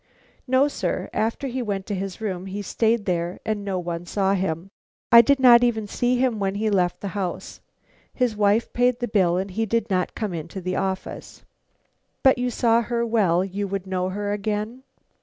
"No, 0.47 0.67
sir. 0.67 1.11
After 1.13 1.45
he 1.45 1.61
went 1.61 1.85
to 1.85 1.93
his 1.93 2.19
room 2.19 2.47
he 2.47 2.63
stayed 2.63 3.05
there, 3.05 3.39
and 3.45 3.63
no 3.63 3.77
one 3.77 4.07
saw 4.07 4.33
him. 4.33 4.71
I 5.11 5.21
did 5.21 5.39
not 5.39 5.63
even 5.63 5.85
see 5.85 6.15
him 6.17 6.39
when 6.39 6.55
he 6.55 6.71
left 6.71 7.01
the 7.01 7.09
house. 7.09 7.61
His 8.11 8.35
wife 8.35 8.73
paid 8.73 8.97
the 8.99 9.07
bill 9.07 9.37
and 9.37 9.51
he 9.51 9.67
did 9.67 9.91
not 9.91 10.15
come 10.15 10.33
into 10.33 10.59
the 10.59 10.75
office." 10.75 11.43
"But 12.23 12.39
you 12.39 12.49
saw 12.49 12.81
her 12.81 13.05
well; 13.05 13.45
you 13.45 13.67
would 13.67 13.85
know 13.85 14.09
her 14.09 14.33
again?" 14.33 14.81